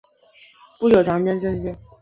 [0.79, 1.77] 不久加征西将军。